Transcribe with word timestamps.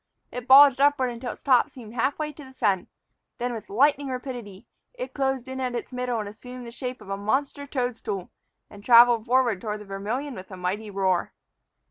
It 0.31 0.47
bulged 0.47 0.81
upward 0.81 1.11
until 1.11 1.31
its 1.31 1.43
top 1.43 1.69
seemed 1.69 1.93
half 1.93 2.17
way 2.17 2.33
to 2.33 2.43
the 2.43 2.53
sun. 2.55 2.87
Then, 3.37 3.53
with 3.53 3.69
lightning 3.69 4.07
rapidity, 4.09 4.65
it 4.95 5.13
closed 5.13 5.47
in 5.47 5.61
at 5.61 5.75
its 5.75 5.93
middle 5.93 6.17
and 6.19 6.27
assumed 6.27 6.65
the 6.65 6.71
shape 6.71 7.01
of 7.01 7.09
a 7.11 7.17
monster 7.17 7.67
toad 7.67 7.95
stool, 7.95 8.31
and 8.67 8.83
traveled 8.83 9.27
forward 9.27 9.61
toward 9.61 9.79
the 9.79 9.85
Vermillion 9.85 10.33
with 10.33 10.49
a 10.49 10.57
mighty 10.57 10.89
roar. 10.89 11.33